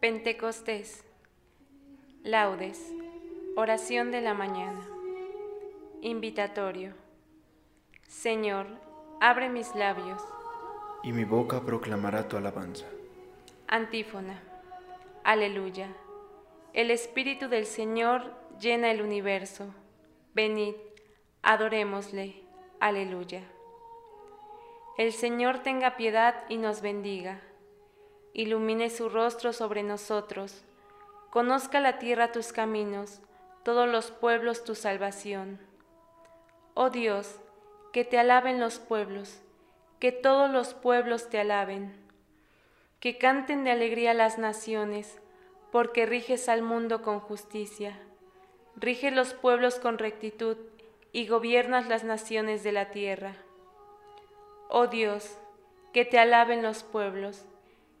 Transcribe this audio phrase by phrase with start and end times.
[0.00, 1.04] Pentecostés.
[2.22, 2.92] Laudes.
[3.56, 4.86] Oración de la mañana.
[6.02, 6.92] Invitatorio.
[8.06, 8.68] Señor,
[9.20, 10.22] abre mis labios.
[11.02, 12.86] Y mi boca proclamará tu alabanza.
[13.66, 14.40] Antífona.
[15.24, 15.88] Aleluya.
[16.74, 19.74] El Espíritu del Señor llena el universo.
[20.32, 20.76] Venid,
[21.42, 22.44] adorémosle.
[22.78, 23.42] Aleluya.
[24.96, 27.40] El Señor tenga piedad y nos bendiga.
[28.38, 30.62] Ilumine su rostro sobre nosotros.
[31.30, 33.20] Conozca la tierra tus caminos,
[33.64, 35.58] todos los pueblos tu salvación.
[36.74, 37.40] Oh Dios,
[37.92, 39.40] que te alaben los pueblos,
[39.98, 41.92] que todos los pueblos te alaben.
[43.00, 45.18] Que canten de alegría las naciones,
[45.72, 47.98] porque riges al mundo con justicia.
[48.76, 50.58] Rige los pueblos con rectitud
[51.10, 53.34] y gobiernas las naciones de la tierra.
[54.68, 55.38] Oh Dios,
[55.92, 57.44] que te alaben los pueblos,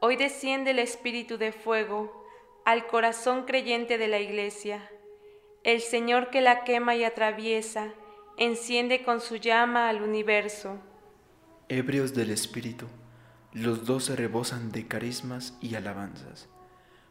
[0.00, 2.24] Hoy desciende el Espíritu de fuego
[2.64, 4.88] al corazón creyente de la Iglesia.
[5.64, 7.92] El Señor que la quema y atraviesa,
[8.36, 10.78] enciende con su llama al universo.
[11.68, 12.86] Ebrios del Espíritu,
[13.52, 16.48] los dos se rebosan de carismas y alabanzas.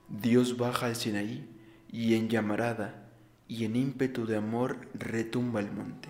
[0.08, 1.46] Dios baja al Sinaí
[1.92, 3.10] y en llamarada
[3.50, 6.08] y en ímpetu de amor retumba el monte.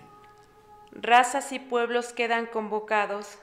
[0.92, 3.38] Razas y pueblos quedan convocados.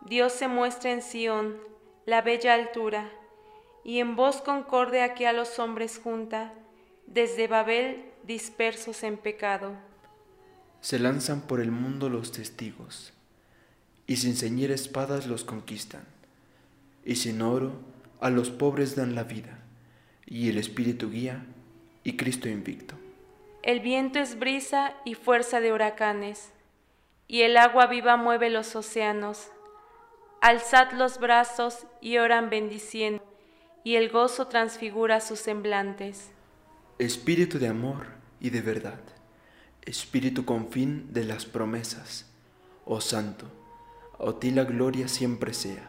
[0.00, 1.71] Dios se muestra en Sión,
[2.06, 3.10] la bella altura,
[3.84, 6.52] y en voz concorde aquí a los hombres junta,
[7.06, 9.72] desde Babel dispersos en pecado.
[10.80, 13.12] Se lanzan por el mundo los testigos,
[14.06, 16.04] y sin ceñir espadas los conquistan,
[17.04, 17.72] y sin oro
[18.20, 19.58] a los pobres dan la vida,
[20.26, 21.44] y el Espíritu guía,
[22.04, 22.96] y Cristo invicto.
[23.62, 26.50] El viento es brisa y fuerza de huracanes,
[27.28, 29.50] y el agua viva mueve los océanos.
[30.42, 33.22] Alzad los brazos y oran bendiciendo,
[33.84, 36.32] y el gozo transfigura sus semblantes.
[36.98, 38.08] Espíritu de amor
[38.40, 38.98] y de verdad,
[39.82, 42.28] Espíritu con fin de las promesas,
[42.84, 43.46] oh Santo,
[44.18, 45.88] a ti la gloria siempre sea,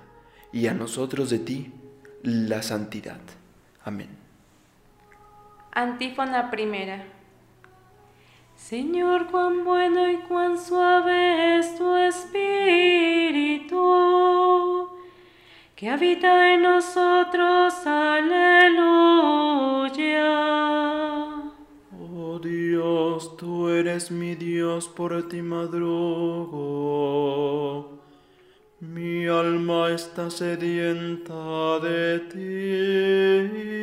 [0.51, 1.73] y a nosotros de ti
[2.21, 3.21] la santidad.
[3.83, 4.09] Amén.
[5.71, 7.03] Antífona primera.
[8.69, 12.47] Señor, cuán bueno y cuán suave es tu espíritu,
[15.75, 17.73] que habita en nosotros.
[17.85, 18.79] Aleluya.
[21.91, 26.79] Oh Dios, tú eres mi Dios, por ti madrugo.
[28.79, 33.73] Mi alma está sedienta de ti.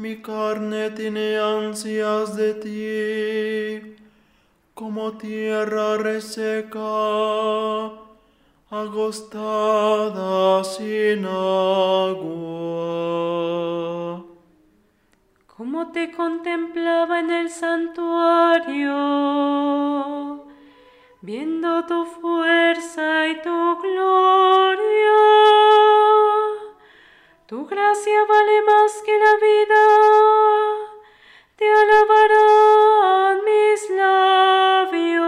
[0.00, 3.96] Mi carne tiene ansias de ti,
[4.72, 6.78] como tierra reseca,
[8.70, 12.24] agostada sin agua.
[15.54, 18.96] Como te contemplaba en el santuario,
[21.20, 25.29] viendo tu fuerza y tu gloria.
[27.50, 29.84] Tu gracia vale más que la vida,
[31.56, 35.26] te alabarán mis labios.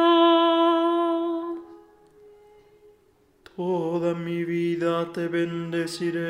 [3.56, 6.21] Toda mi vida te bendeciré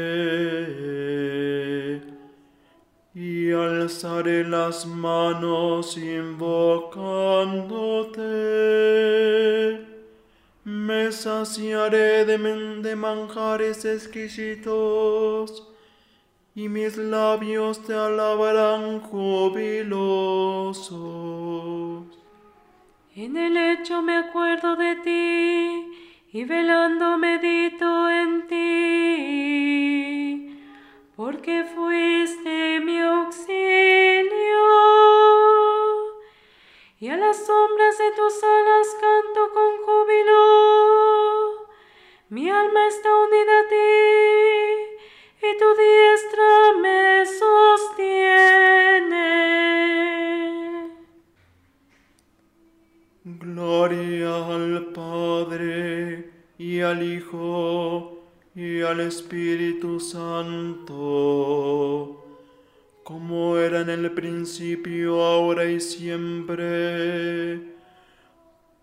[3.15, 7.03] y alzaré las manos invocándote.
[10.65, 12.39] Me saciaré de,
[12.81, 15.69] de manjares exquisitos
[16.55, 19.73] y mis labios te alabarán jubilosos.
[23.17, 25.89] En el lecho me acuerdo de ti
[26.33, 28.59] y velando medito en ti,
[31.17, 33.53] porque fuiste mi auxilio.
[37.01, 41.67] Y a las sombras de tus alas canto con júbilo.
[42.29, 44.92] Mi alma está unida a ti
[45.43, 48.61] y tu diestra me sostiene.
[53.25, 58.21] Gloria al Padre y al Hijo
[58.55, 60.87] y al Espíritu Santo,
[63.03, 67.63] como era en el principio, ahora y siempre,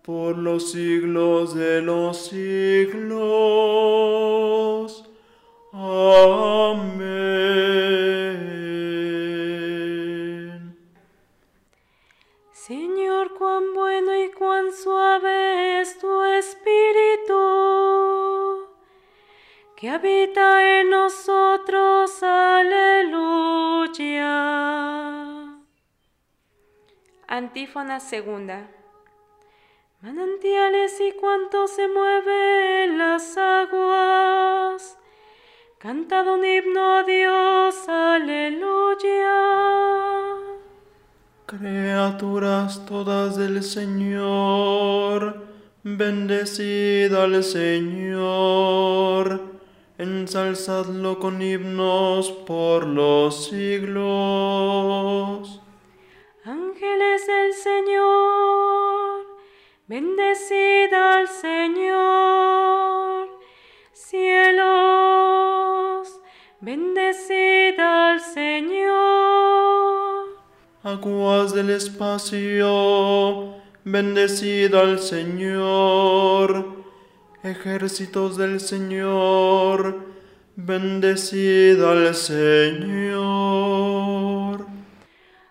[0.02, 3.80] por los siglos de los siglos.
[5.72, 7.30] Amén.
[12.52, 17.36] Señor, cuán bueno y cuán suave es tu Espíritu,
[19.76, 22.20] que habita en nosotros.
[22.22, 23.20] Aleluya.
[27.28, 28.68] Antífona segunda.
[30.00, 34.99] Manantiales y cuanto se mueven las aguas.
[35.82, 39.32] Cantad un himno a Dios, aleluya.
[41.46, 45.42] Criaturas todas del Señor,
[45.82, 49.40] bendecid al Señor,
[49.96, 54.02] ensalzadlo con himnos por los siglos.
[56.44, 59.24] Ángeles del Señor,
[59.88, 62.20] bendecid al Señor.
[70.90, 73.54] Aguas del espacio,
[73.84, 76.66] bendecid al Señor.
[77.44, 80.00] Ejércitos del Señor,
[80.56, 83.20] bendecid al Señor.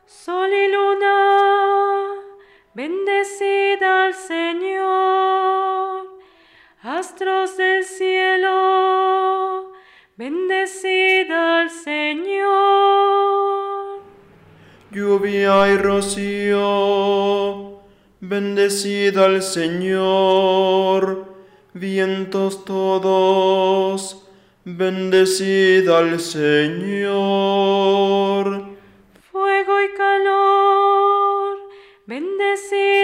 [0.05, 2.15] Sol y luna,
[2.73, 6.19] bendecid al Señor.
[6.83, 9.71] Astros del cielo,
[10.17, 12.38] bendecid al Señor.
[14.91, 16.59] Lluvia y rocío,
[18.21, 21.25] bendecid al Señor.
[21.73, 24.27] Vientos todos,
[24.65, 27.09] bendecid al Señor.
[29.31, 31.57] Fuego y calor,
[32.07, 32.98] bendecid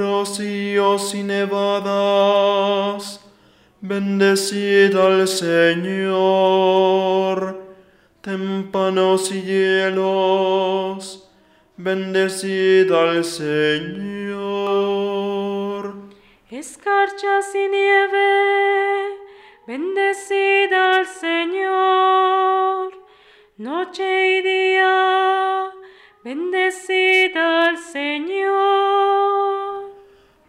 [0.00, 3.20] Rocíos y nevadas,
[3.82, 6.00] bendecid al Señor.
[8.22, 11.30] Témpanos y hielos,
[11.76, 14.40] bendecid al Señor.
[16.50, 19.18] Escarchas y nieve,
[19.66, 22.94] bendecid al Señor.
[23.58, 25.70] Noche y día,
[26.24, 29.79] bendecid al Señor.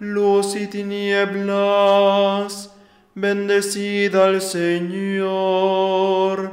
[0.02, 2.74] Luz y tinieblas,
[3.14, 6.52] bendecid al Señor.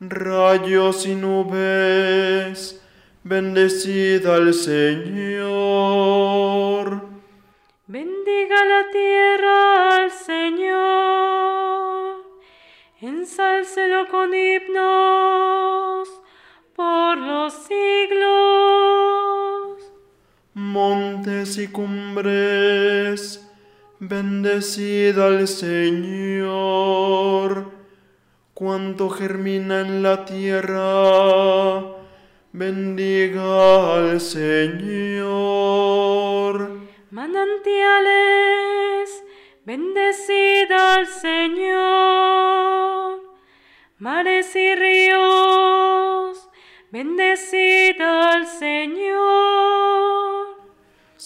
[0.00, 2.82] Rayos y nubes,
[3.22, 5.54] bendecid al Señor.
[7.86, 12.24] Bendiga la tierra al Señor,
[13.00, 16.08] ensálcelo con himnos
[16.74, 18.63] por los siglos.
[20.74, 23.48] Montes y cumbres,
[24.00, 26.50] bendecid al Señor.
[28.54, 31.80] Cuanto germina en la tierra,
[32.50, 35.20] bendiga al Señor.
[37.12, 37.52] Manantiales,
[39.64, 42.42] bendecid al Señor.
[43.98, 46.48] Mares y ríos,
[46.90, 49.03] bendecid al Señor.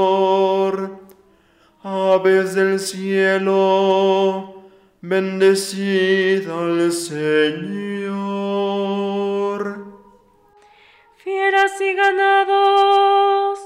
[1.85, 4.65] Aves del cielo,
[5.01, 8.03] bendecid al Señor.
[11.19, 13.61] Fieras y ganados,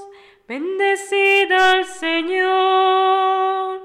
[0.47, 3.81] bendecid al Señor.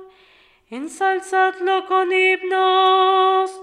[0.68, 3.62] Ensalzadlo con himnos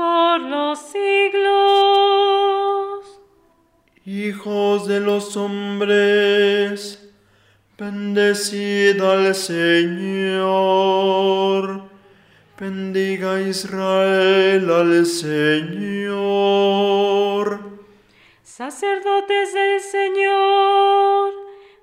[0.00, 1.40] por los siglos.
[4.06, 7.06] Hijos de los hombres,
[7.76, 10.40] bendecid al Señor.
[12.58, 16.20] Bendiga Israel al Señor.
[18.42, 21.32] Sacerdotes del Señor,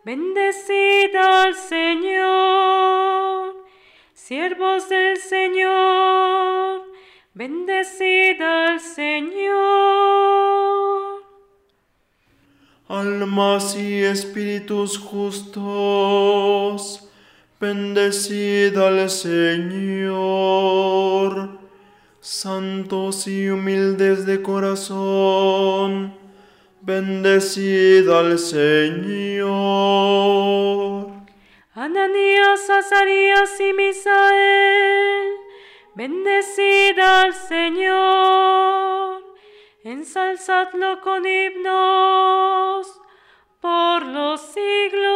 [0.04, 2.98] bendecid al Señor.
[4.16, 6.87] Siervos del Señor,
[7.38, 9.54] bendecid al Señor.
[12.88, 15.52] Almas y espíritus justos,
[17.60, 20.48] bendecid al Señor.
[22.20, 26.14] santos y humildes de corazón,
[26.82, 29.48] bendecid al Señor.
[31.74, 35.28] Ananías, Azarías y Misael,
[35.98, 39.24] bendecid al Señor,
[39.84, 42.86] ensalzadlo con himnos
[43.60, 45.08] por los siglos.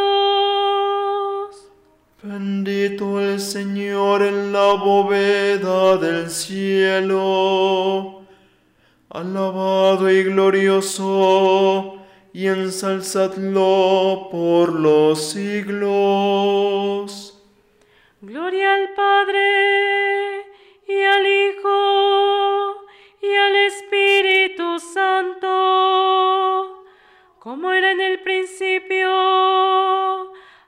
[2.24, 8.24] Bendito el Señor en la bóveda del cielo,
[9.10, 12.00] alabado y glorioso,
[12.34, 17.28] y ensalzadlo por los siglos.
[18.22, 20.21] Gloria al Padre
[20.92, 22.86] y al Hijo
[23.22, 25.48] y al Espíritu Santo,
[27.40, 29.08] como era en el principio,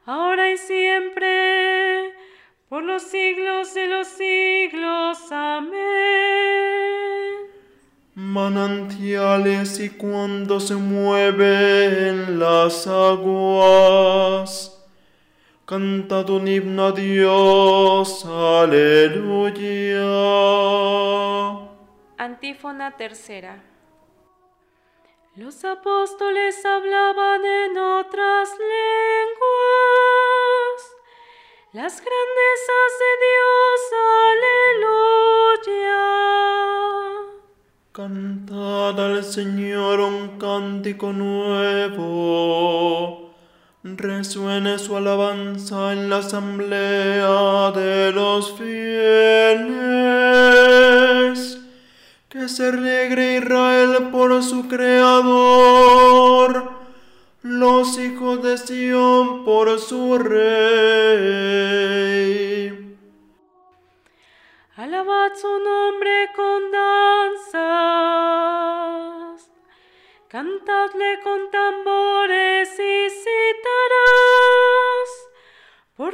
[0.06, 2.14] ahora y siempre,
[2.70, 5.32] por los siglos de los siglos.
[5.32, 5.74] Amén.
[8.16, 14.73] manantiales y cuando se mueven las aguas.
[15.66, 20.04] Cantad un himno a Dios, aleluya.
[22.18, 23.64] Antífona tercera.
[25.38, 29.38] Los apóstoles hablaban en otras lenguas,
[31.72, 33.80] las grandezas de Dios,
[34.84, 36.04] aleluya.
[37.94, 41.94] Cantad al Señor un cántico nuevo.
[43.86, 48.80] Resuene su alabanza en la asamblea de los fieles.
[52.30, 56.72] Que se alegre Israel por su Creador.
[57.42, 60.40] Los hijos de Sión por su Rey.
[64.78, 67.52] Alabad su nombre con danzas,
[70.30, 73.10] cantadle con tambores y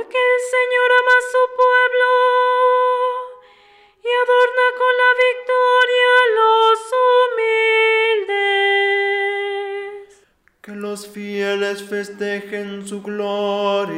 [0.09, 2.09] porque el Señor ama a su pueblo
[4.03, 6.79] y adorna con la victoria a los
[9.99, 10.17] humildes.
[10.61, 13.97] Que los fieles festejen su gloria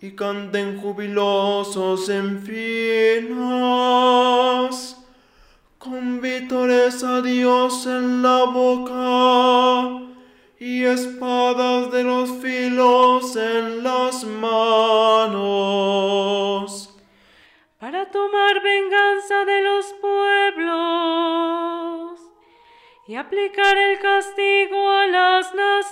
[0.00, 3.36] y canten jubilosos en filas,
[5.78, 10.11] con vítores a Dios en la boca
[10.64, 15.42] y espadas de los filos en las manos.
[17.80, 20.70] para tomar venganza de los pueblos
[23.08, 25.82] y aplicar el castigo a las naciones,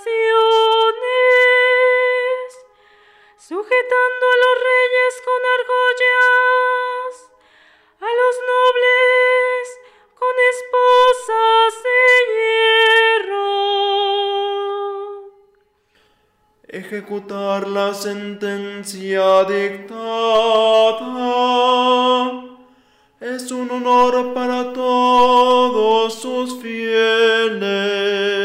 [3.37, 7.13] sujetando a los reyes con argollas,
[7.99, 9.63] a los nobles
[10.15, 11.30] con esposas
[16.81, 20.01] ejecutar la sentencia dictada.
[23.19, 28.40] Es un honor para todos sus fieles.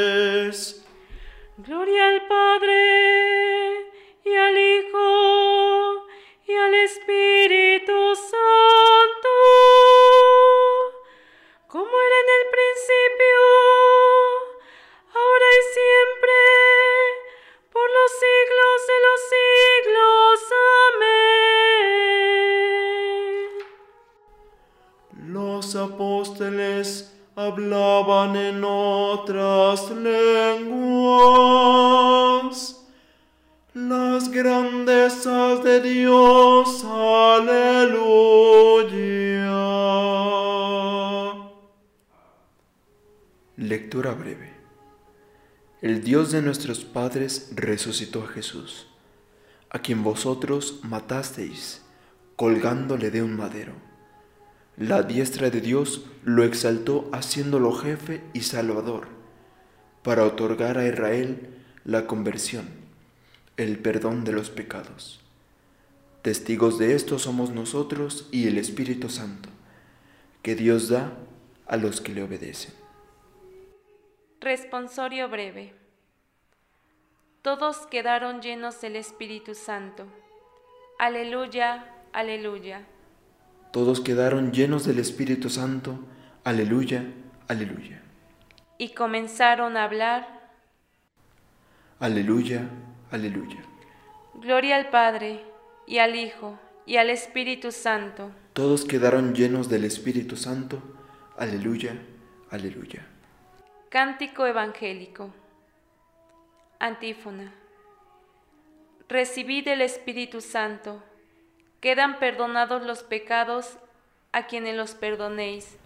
[25.76, 30.76] Apóstoles hablaban en otras lenguas.
[33.74, 38.16] Las grandezas de Dios, aleluya.
[43.56, 44.54] Lectura breve.
[45.82, 48.86] El Dios de nuestros padres resucitó a Jesús,
[49.68, 51.82] a quien vosotros matasteis,
[52.34, 53.74] colgándole de un madero.
[54.76, 59.08] La diestra de Dios lo exaltó haciéndolo jefe y salvador,
[60.02, 61.48] para otorgar a Israel
[61.84, 62.68] la conversión,
[63.56, 65.20] el perdón de los pecados.
[66.20, 69.48] Testigos de esto somos nosotros y el Espíritu Santo,
[70.42, 71.12] que Dios da
[71.66, 72.74] a los que le obedecen.
[74.40, 75.72] Responsorio breve.
[77.40, 80.04] Todos quedaron llenos del Espíritu Santo.
[80.98, 82.86] Aleluya, aleluya.
[83.76, 85.98] Todos quedaron llenos del Espíritu Santo.
[86.44, 87.12] Aleluya,
[87.46, 88.00] aleluya.
[88.78, 90.48] Y comenzaron a hablar.
[92.00, 92.70] Aleluya,
[93.10, 93.62] aleluya.
[94.32, 95.44] Gloria al Padre,
[95.86, 98.30] y al Hijo, y al Espíritu Santo.
[98.54, 100.80] Todos quedaron llenos del Espíritu Santo.
[101.36, 102.00] Aleluya,
[102.50, 103.06] aleluya.
[103.90, 105.28] Cántico Evangélico.
[106.78, 107.52] Antífona.
[109.06, 111.02] Recibid el Espíritu Santo.
[111.80, 113.76] Quedan perdonados los pecados
[114.32, 115.76] a quienes los perdonéis.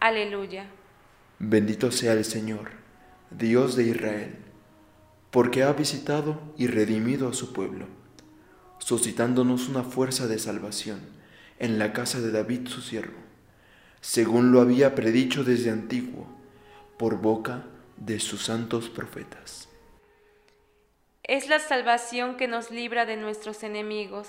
[0.00, 0.66] Aleluya.
[1.38, 2.70] Bendito sea el Señor,
[3.30, 4.36] Dios de Israel,
[5.30, 7.86] porque ha visitado y redimido a su pueblo,
[8.78, 11.00] suscitándonos una fuerza de salvación
[11.58, 13.18] en la casa de David su siervo,
[14.00, 16.26] según lo había predicho desde antiguo,
[16.98, 17.64] por boca
[17.96, 19.68] de sus santos profetas.
[21.22, 24.28] Es la salvación que nos libra de nuestros enemigos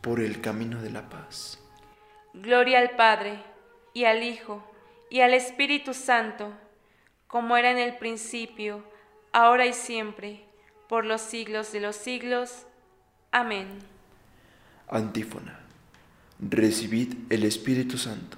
[0.00, 1.58] por el camino de la paz.
[2.34, 3.42] Gloria al Padre,
[3.92, 4.62] y al Hijo,
[5.10, 6.52] y al Espíritu Santo,
[7.26, 8.84] como era en el principio,
[9.32, 10.44] ahora y siempre,
[10.88, 12.66] por los siglos de los siglos.
[13.30, 13.66] Amén.
[14.88, 15.60] Antífona.
[16.40, 18.36] Recibid el Espíritu Santo.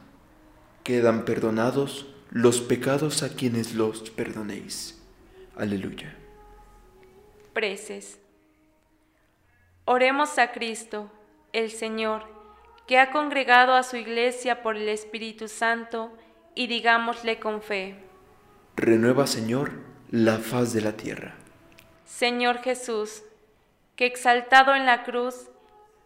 [0.83, 5.01] Quedan perdonados los pecados a quienes los perdonéis.
[5.57, 6.16] Aleluya.
[7.53, 8.18] Preces.
[9.85, 11.11] Oremos a Cristo,
[11.52, 12.24] el Señor,
[12.86, 16.12] que ha congregado a su iglesia por el Espíritu Santo,
[16.54, 17.96] y digámosle con fe.
[18.76, 19.72] Renueva, Señor,
[20.10, 21.34] la faz de la tierra.
[22.04, 23.22] Señor Jesús,
[23.96, 25.48] que exaltado en la cruz,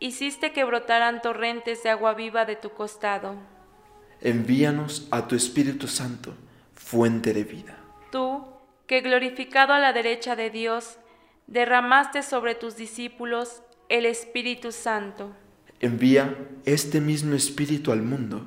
[0.01, 3.37] hiciste que brotaran torrentes de agua viva de tu costado.
[4.21, 6.35] Envíanos a tu Espíritu Santo,
[6.75, 7.79] fuente de vida.
[8.11, 8.47] Tú,
[8.87, 10.99] que glorificado a la derecha de Dios,
[11.47, 15.31] derramaste sobre tus discípulos el Espíritu Santo.
[15.81, 18.47] Envía este mismo Espíritu al mundo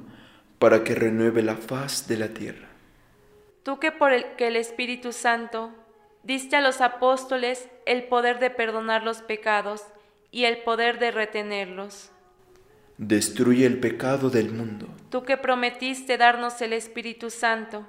[0.60, 2.67] para que renueve la faz de la tierra.
[3.63, 5.71] Tú que por el que el Espíritu Santo
[6.23, 9.84] diste a los apóstoles el poder de perdonar los pecados
[10.32, 12.12] y el poder de retenerlos.
[12.97, 14.88] Destruye el pecado del mundo.
[15.10, 17.86] Tú que prometiste darnos el Espíritu Santo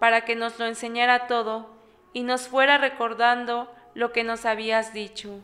[0.00, 1.70] para que nos lo enseñara todo
[2.12, 5.40] y nos fuera recordando lo que nos habías dicho.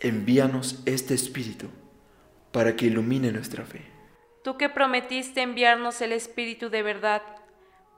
[0.00, 1.68] Envíanos este Espíritu
[2.52, 3.82] para que ilumine nuestra fe.
[4.44, 7.22] Tú que prometiste enviarnos el Espíritu de verdad,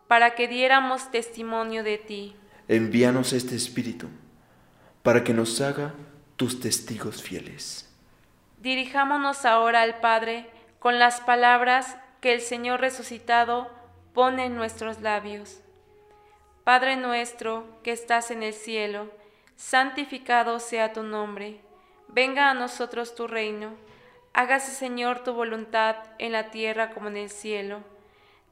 [0.08, 2.34] para que diéramos testimonio de ti.
[2.68, 4.08] Envíanos este Espíritu
[5.02, 5.94] para que nos haga
[6.36, 7.94] tus testigos fieles.
[8.58, 13.70] Dirijámonos ahora al Padre con las palabras que el Señor resucitado
[14.14, 15.60] pone en nuestros labios.
[16.64, 19.10] Padre nuestro que estás en el cielo,
[19.56, 21.60] santificado sea tu nombre,
[22.12, 23.74] venga a nosotros tu reino,
[24.32, 27.82] hágase Señor tu voluntad en la tierra como en el cielo.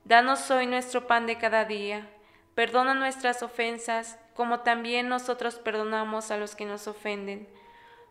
[0.04, 2.08] Danos hoy nuestro pan de cada día,
[2.54, 7.48] perdona nuestras ofensas como también nosotros perdonamos a los que nos ofenden.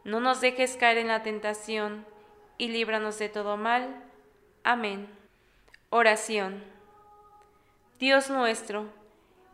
[0.03, 2.05] No nos dejes caer en la tentación
[2.57, 4.03] y líbranos de todo mal.
[4.63, 5.09] Amén.
[5.89, 6.63] Oración.
[7.99, 8.85] Dios nuestro,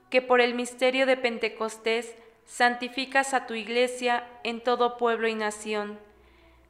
[0.09, 5.99] que por el misterio de Pentecostés santificas a tu iglesia en todo pueblo y nación.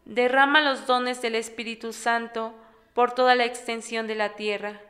[0.05, 2.53] Derrama los dones del Espíritu Santo
[2.93, 4.81] por toda la extensión de la tierra,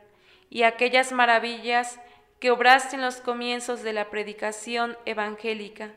[0.50, 1.98] y aquellas maravillas
[2.38, 5.92] que obraste en los comienzos de la predicación evangélica,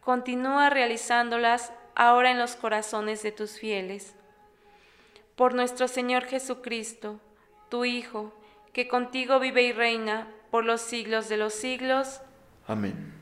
[0.00, 4.14] continúa realizándolas ahora en los corazones de tus fieles.
[5.36, 7.20] Por nuestro Señor Jesucristo,
[7.68, 8.32] tu Hijo,
[8.72, 12.20] que contigo vive y reina por los siglos de los siglos.
[12.66, 13.21] Amén.